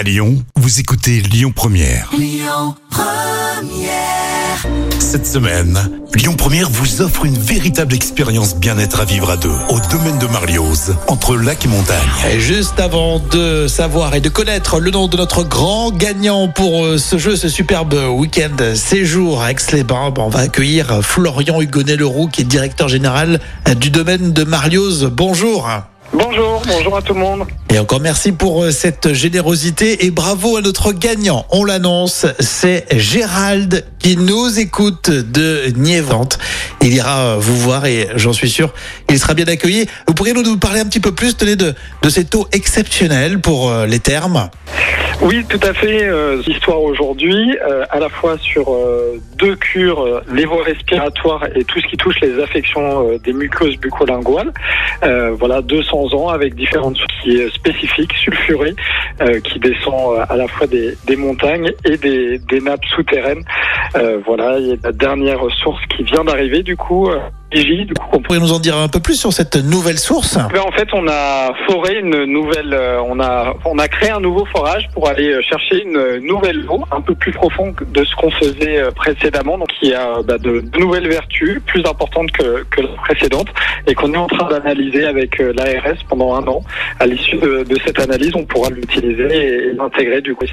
À 0.00 0.02
Lyon, 0.02 0.42
vous 0.56 0.80
écoutez 0.80 1.20
Lyon 1.20 1.52
Première. 1.54 2.10
Cette 4.98 5.26
semaine, 5.26 5.78
Lyon 6.14 6.36
Première 6.38 6.70
vous 6.70 7.02
offre 7.02 7.26
une 7.26 7.36
véritable 7.36 7.92
expérience 7.92 8.56
bien-être 8.56 9.00
à 9.00 9.04
vivre 9.04 9.28
à 9.28 9.36
deux 9.36 9.52
au 9.68 9.78
domaine 9.92 10.18
de 10.18 10.26
Marlioz, 10.28 10.96
entre 11.06 11.36
lac 11.36 11.66
et 11.66 11.68
montagne. 11.68 11.98
Et 12.32 12.40
juste 12.40 12.80
avant 12.80 13.18
de 13.18 13.66
savoir 13.68 14.14
et 14.14 14.22
de 14.22 14.30
connaître 14.30 14.80
le 14.80 14.90
nom 14.90 15.06
de 15.06 15.18
notre 15.18 15.42
grand 15.42 15.90
gagnant 15.90 16.48
pour 16.48 16.82
euh, 16.82 16.96
ce 16.96 17.18
jeu, 17.18 17.36
ce 17.36 17.50
superbe 17.50 17.92
week-end 17.92 18.56
séjour 18.74 19.42
à 19.42 19.50
Aix-les-Bains, 19.50 20.12
ben, 20.12 20.22
on 20.22 20.30
va 20.30 20.40
accueillir 20.40 21.00
Florian 21.02 21.60
Hugonnet-Leroux 21.60 22.28
qui 22.28 22.40
est 22.40 22.44
directeur 22.44 22.88
général 22.88 23.38
du 23.76 23.90
domaine 23.90 24.32
de 24.32 24.44
Marlioz. 24.44 25.10
Bonjour. 25.12 25.68
Bonjour, 26.14 26.62
bonjour 26.66 26.96
à 26.96 27.02
tout 27.02 27.12
le 27.12 27.20
monde. 27.20 27.44
Et 27.72 27.78
encore 27.78 28.00
merci 28.00 28.32
pour 28.32 28.64
euh, 28.64 28.72
cette 28.72 29.12
générosité 29.12 30.04
et 30.04 30.10
bravo 30.10 30.56
à 30.56 30.60
notre 30.60 30.92
gagnant. 30.92 31.46
On 31.50 31.64
l'annonce, 31.64 32.26
c'est 32.40 32.84
Gérald 32.98 33.84
qui 34.00 34.16
nous 34.16 34.58
écoute 34.58 35.08
de 35.08 35.70
Niévente. 35.76 36.40
Il 36.82 36.92
ira 36.92 37.36
vous 37.36 37.56
voir 37.56 37.86
et 37.86 38.08
j'en 38.16 38.32
suis 38.32 38.50
sûr, 38.50 38.74
il 39.08 39.20
sera 39.20 39.34
bien 39.34 39.46
accueilli. 39.46 39.86
Vous 40.08 40.14
pourriez 40.14 40.32
nous 40.32 40.56
parler 40.56 40.80
un 40.80 40.86
petit 40.86 40.98
peu 40.98 41.12
plus 41.12 41.36
tenez, 41.36 41.54
de, 41.54 41.72
de 42.02 42.08
ces 42.08 42.24
taux 42.24 42.48
exceptionnels 42.50 43.40
pour 43.40 43.70
euh, 43.70 43.86
les 43.86 44.00
termes? 44.00 44.50
Oui, 45.22 45.44
tout 45.48 45.60
à 45.62 45.74
fait. 45.74 46.02
Euh, 46.04 46.42
Histoire 46.46 46.82
aujourd'hui, 46.82 47.56
à 47.90 48.00
la 48.00 48.08
fois 48.08 48.36
sur 48.38 48.74
deux 49.38 49.54
cures, 49.54 50.22
les 50.32 50.46
voies 50.46 50.64
respiratoires 50.64 51.44
et 51.54 51.62
tout 51.64 51.78
ce 51.78 51.86
qui 51.86 51.96
touche 51.96 52.18
les 52.22 52.42
affections 52.42 53.18
des 53.22 53.32
muqueuses 53.32 53.76
bucco-linguales. 53.76 54.52
Voilà, 55.38 55.60
200 55.60 56.14
ans 56.14 56.28
avec 56.28 56.54
différentes 56.54 56.96
qui 57.22 57.38
est 57.64 57.70
spécifiques, 57.70 58.12
sulfurées, 58.14 58.74
euh, 59.20 59.40
qui 59.40 59.58
descend 59.58 60.18
euh, 60.18 60.24
à 60.28 60.36
la 60.36 60.48
fois 60.48 60.66
des, 60.66 60.96
des 61.06 61.16
montagnes 61.16 61.72
et 61.84 61.96
des, 61.96 62.38
des 62.38 62.60
nappes 62.60 62.84
souterraines. 62.86 63.42
Euh, 63.96 64.18
voilà, 64.24 64.58
il 64.58 64.66
y 64.66 64.72
a 64.72 64.76
la 64.82 64.92
dernière 64.92 65.40
source 65.62 65.84
qui 65.86 66.02
vient 66.04 66.24
d'arriver 66.24 66.62
du 66.62 66.76
coup. 66.76 67.08
Igi, 67.52 67.84
du 67.84 67.94
coup, 67.94 68.06
on 68.12 68.16
Vous 68.16 68.20
pourriez 68.20 68.40
nous 68.40 68.52
en 68.52 68.60
dire 68.60 68.76
un 68.76 68.86
peu 68.86 69.00
plus 69.00 69.16
sur 69.16 69.32
cette 69.32 69.56
nouvelle 69.56 69.98
source? 69.98 70.38
Ben, 70.52 70.60
en 70.60 70.70
fait, 70.70 70.86
on 70.92 71.08
a 71.08 71.52
foré 71.66 71.98
une 71.98 72.24
nouvelle, 72.26 72.72
euh, 72.72 73.02
on 73.02 73.18
a, 73.18 73.54
on 73.64 73.78
a 73.78 73.88
créé 73.88 74.10
un 74.10 74.20
nouveau 74.20 74.44
forage 74.46 74.88
pour 74.94 75.08
aller 75.08 75.32
euh, 75.32 75.42
chercher 75.42 75.82
une 75.82 76.24
nouvelle 76.24 76.64
eau 76.68 76.84
un 76.92 77.00
peu 77.00 77.14
plus 77.14 77.32
profonde 77.32 77.74
de 77.92 78.04
ce 78.04 78.14
qu'on 78.14 78.30
faisait 78.30 78.78
euh, 78.78 78.90
précédemment, 78.92 79.58
donc 79.58 79.68
qui 79.80 79.92
a 79.92 80.22
bah, 80.22 80.38
de, 80.38 80.60
de 80.60 80.78
nouvelles 80.78 81.08
vertus 81.08 81.60
plus 81.66 81.84
importantes 81.86 82.30
que, 82.30 82.64
que 82.70 82.82
la 82.82 82.88
précédente 83.04 83.48
et 83.86 83.94
qu'on 83.94 84.14
est 84.14 84.18
en 84.18 84.28
train 84.28 84.48
d'analyser 84.48 85.04
avec 85.06 85.38
l'ARS 85.38 85.96
pendant 86.08 86.34
un 86.36 86.46
an. 86.46 86.62
À 87.00 87.06
l'issue 87.06 87.38
de, 87.38 87.64
de 87.64 87.76
cette 87.84 87.98
analyse, 87.98 88.32
on 88.34 88.44
pourra 88.44 88.70
l'utiliser 88.70 89.70
et 89.70 89.72
l'intégrer 89.72 90.20
du 90.20 90.34
coup. 90.34 90.44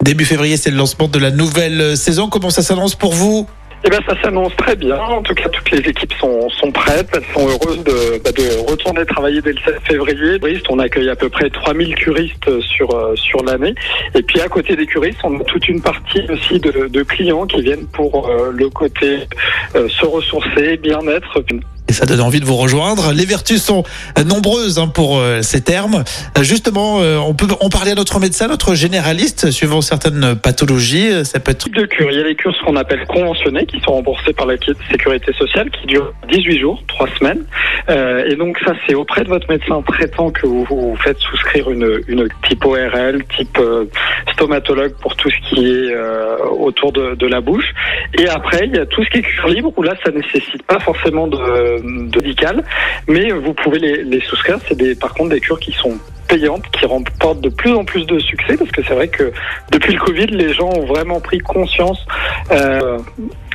Début 0.00 0.24
février, 0.24 0.56
c'est 0.56 0.70
le 0.70 0.76
lancement 0.76 1.08
de 1.08 1.18
la 1.18 1.30
nouvelle 1.30 1.96
saison. 1.96 2.28
Comment 2.28 2.50
ça 2.50 2.62
s'annonce 2.62 2.94
pour 2.94 3.12
vous? 3.12 3.46
Eh 3.86 3.88
ben, 3.88 4.00
ça 4.04 4.20
s'annonce 4.20 4.54
très 4.56 4.74
bien. 4.74 4.98
En 4.98 5.22
tout 5.22 5.34
cas, 5.34 5.48
toutes 5.48 5.70
les 5.70 5.78
équipes 5.78 6.12
sont, 6.14 6.50
sont 6.50 6.72
prêtes. 6.72 7.08
Elles 7.14 7.22
sont 7.32 7.46
heureuses 7.46 7.84
de, 7.84 8.18
bah, 8.18 8.32
de 8.32 8.68
retourner 8.68 9.06
travailler 9.06 9.40
dès 9.40 9.52
le 9.52 9.60
7 9.64 9.76
février. 9.84 10.40
On 10.68 10.80
accueille 10.80 11.08
à 11.08 11.14
peu 11.14 11.28
près 11.28 11.48
3000 11.48 11.94
curistes 11.94 12.60
sur, 12.62 12.90
euh, 12.90 13.14
sur 13.14 13.44
l'année. 13.44 13.76
Et 14.16 14.22
puis, 14.22 14.40
à 14.40 14.48
côté 14.48 14.74
des 14.74 14.86
curistes, 14.86 15.20
on 15.22 15.38
a 15.38 15.44
toute 15.44 15.68
une 15.68 15.80
partie 15.80 16.22
aussi 16.28 16.58
de, 16.58 16.88
de 16.88 17.02
clients 17.04 17.46
qui 17.46 17.62
viennent 17.62 17.86
pour 17.86 18.28
euh, 18.28 18.50
le 18.52 18.68
côté 18.70 19.20
euh, 19.76 19.88
se 19.88 20.04
ressourcer, 20.04 20.78
bien-être. 20.78 21.44
Et 21.88 21.92
ça 21.92 22.04
donne 22.04 22.20
envie 22.20 22.40
de 22.40 22.44
vous 22.44 22.56
rejoindre. 22.56 23.12
Les 23.12 23.24
vertus 23.24 23.62
sont 23.62 23.84
euh, 24.18 24.24
nombreuses 24.24 24.78
hein, 24.78 24.88
pour 24.88 25.18
euh, 25.18 25.42
ces 25.42 25.60
termes. 25.60 26.02
Euh, 26.36 26.42
Justement, 26.42 26.96
on 26.96 27.34
peut 27.34 27.48
en 27.60 27.68
parler 27.68 27.90
à 27.90 27.94
notre 27.94 28.20
médecin, 28.20 28.46
notre 28.46 28.74
généraliste, 28.74 29.50
suivant 29.50 29.80
certaines 29.80 30.36
pathologies. 30.36 31.24
Ça 31.24 31.40
peut 31.40 31.50
être 31.50 31.68
de 31.68 31.86
cure. 31.86 32.10
Il 32.10 32.18
y 32.18 32.20
a 32.20 32.24
les 32.24 32.36
cures 32.36 32.56
qu'on 32.64 32.76
appelle 32.76 33.04
conventionnées 33.06 33.66
qui 33.66 33.80
sont 33.80 33.92
remboursées 33.92 34.32
par 34.32 34.46
la 34.46 34.54
sécurité 34.90 35.32
sociale 35.32 35.70
qui 35.70 35.86
durent 35.86 36.12
18 36.28 36.60
jours, 36.60 36.82
3 36.86 37.08
semaines. 37.18 37.44
Et 37.88 38.36
donc 38.36 38.58
ça 38.64 38.74
c'est 38.86 38.94
auprès 38.94 39.24
de 39.24 39.28
votre 39.28 39.48
médecin 39.48 39.82
traitant 39.82 40.30
que 40.30 40.46
vous 40.46 40.64
vous 40.68 40.96
faites 41.02 41.18
souscrire 41.18 41.68
une, 41.70 42.00
une 42.06 42.28
type 42.48 42.64
ORL, 42.64 43.24
type 43.36 43.58
stomatologue 44.32 44.94
pour 45.00 45.16
tout 45.16 45.30
ce 45.30 45.54
qui 45.54 45.66
est 45.66 45.96
autour 46.58 46.92
de, 46.92 47.16
de 47.16 47.26
la 47.26 47.40
bouche. 47.40 47.72
Et 48.18 48.28
après 48.28 48.66
il 48.66 48.76
y 48.76 48.78
a 48.78 48.86
tout 48.86 49.04
ce 49.04 49.10
qui 49.10 49.18
est 49.18 49.22
cure 49.22 49.48
libre 49.48 49.72
où 49.76 49.82
là 49.82 49.94
ça 50.04 50.12
nécessite 50.12 50.62
pas 50.62 50.78
forcément 50.78 51.26
de, 51.26 51.75
de 51.78 52.20
mais 53.08 53.30
vous 53.30 53.54
pouvez 53.54 53.78
les, 53.78 54.04
les 54.04 54.20
souscrire. 54.20 54.58
C'est 54.68 54.76
des 54.76 54.94
par 54.94 55.14
contre 55.14 55.30
des 55.30 55.40
cures 55.40 55.60
qui 55.60 55.72
sont 55.72 55.98
payantes 56.28 56.64
qui 56.72 56.86
remportent 56.86 57.40
de 57.40 57.48
plus 57.48 57.72
en 57.72 57.84
plus 57.84 58.04
de 58.06 58.18
succès 58.18 58.56
parce 58.56 58.70
que 58.70 58.82
c'est 58.82 58.94
vrai 58.94 59.08
que 59.08 59.32
depuis 59.70 59.92
le 59.92 60.00
Covid, 60.00 60.26
les 60.26 60.52
gens 60.52 60.68
ont 60.68 60.84
vraiment 60.86 61.20
pris 61.20 61.38
conscience, 61.38 62.04
euh, 62.50 62.98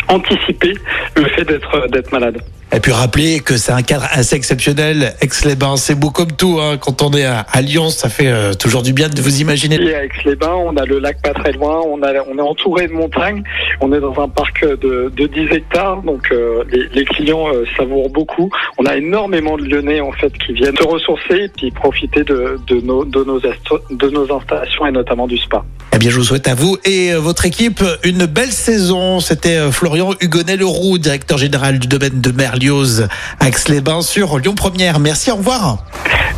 anticipé 0.07 0.73
le 1.15 1.25
fait 1.25 1.43
d'être 1.45 1.87
d'être 1.89 2.11
malade. 2.11 2.41
Et 2.73 2.79
puis 2.79 2.93
rappeler 2.93 3.41
que 3.41 3.57
c'est 3.57 3.73
un 3.73 3.81
cadre 3.81 4.07
assez 4.11 4.35
exceptionnel. 4.37 5.13
Aix-les-Bains, 5.19 5.75
c'est 5.75 5.93
beau 5.95 6.09
comme 6.09 6.31
tout. 6.31 6.57
Hein. 6.61 6.77
Quand 6.79 7.01
on 7.01 7.11
est 7.11 7.25
à, 7.25 7.39
à 7.51 7.61
Lyon, 7.61 7.89
ça 7.89 8.07
fait 8.07 8.27
euh, 8.27 8.53
toujours 8.53 8.81
du 8.81 8.93
bien 8.93 9.09
de 9.09 9.21
vous 9.21 9.41
imaginer. 9.41 9.75
Et 9.75 9.93
à 9.93 10.05
Aix-les-Bains, 10.05 10.55
on 10.55 10.77
a 10.77 10.85
le 10.85 10.99
lac 10.99 11.21
pas 11.21 11.33
très 11.33 11.51
loin, 11.51 11.81
on, 11.85 12.01
a, 12.01 12.13
on 12.31 12.37
est 12.37 12.41
entouré 12.41 12.87
de 12.87 12.93
montagnes, 12.93 13.43
on 13.81 13.91
est 13.91 13.99
dans 13.99 14.17
un 14.21 14.29
parc 14.29 14.63
de, 14.65 15.11
de 15.15 15.27
10 15.27 15.53
hectares, 15.53 16.01
donc 16.03 16.31
euh, 16.31 16.63
les, 16.71 16.87
les 16.93 17.03
clients 17.05 17.47
euh, 17.53 17.65
savourent 17.77 18.09
beaucoup. 18.09 18.49
On 18.77 18.85
a 18.85 18.95
énormément 18.95 19.57
de 19.57 19.63
Lyonnais 19.65 19.99
en 19.99 20.13
fait 20.13 20.31
qui 20.45 20.53
viennent 20.53 20.77
se 20.77 20.83
ressourcer 20.87 21.35
et 21.45 21.49
puis 21.49 21.71
profiter 21.71 22.23
de, 22.23 22.57
de, 22.67 22.79
nos, 22.79 23.03
de, 23.03 23.23
nos, 23.25 23.39
asto- 23.41 23.81
de 23.91 24.09
nos 24.09 24.33
installations 24.33 24.85
et 24.85 24.91
notamment 24.91 25.27
du 25.27 25.37
spa. 25.37 25.63
Eh 25.93 25.97
bien, 25.97 26.09
je 26.09 26.15
vous 26.15 26.23
souhaite 26.23 26.47
à 26.47 26.55
vous 26.55 26.77
et 26.85 27.13
votre 27.15 27.45
équipe 27.45 27.83
une 28.05 28.25
belle 28.25 28.53
saison. 28.53 29.19
C'était 29.19 29.69
Florian 29.71 30.11
Hugonnet-Leroux, 30.21 30.97
directeur 30.99 31.37
général 31.37 31.79
du 31.79 31.87
domaine 31.87 32.21
de 32.21 32.31
Merlioz, 32.61 33.07
Aix-les-Bains 33.43 34.03
sur 34.03 34.37
Lyon 34.37 34.53
Première. 34.53 34.99
Merci, 34.99 35.31
au 35.31 35.37
revoir. 35.37 35.83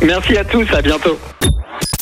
Merci 0.02 0.36
à 0.38 0.44
tous, 0.44 0.66
à 0.72 0.80
bientôt. 0.80 1.18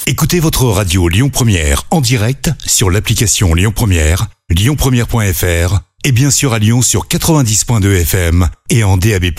Écoutez 0.06 0.38
votre 0.38 0.64
radio 0.66 1.08
Lyon 1.08 1.28
Première 1.28 1.82
en 1.90 2.00
direct 2.00 2.50
sur 2.64 2.90
l'application 2.90 3.54
Lyon 3.54 3.72
Première, 3.74 4.26
lyonpremière.fr 4.48 5.80
et 6.04 6.12
bien 6.12 6.30
sûr 6.30 6.52
à 6.52 6.60
Lyon 6.60 6.82
sur 6.82 7.06
90.2 7.06 8.02
FM 8.02 8.48
et 8.70 8.84
en 8.84 8.96
DAB+. 8.96 9.32